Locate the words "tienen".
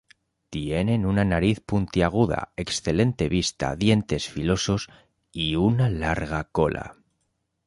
0.49-1.05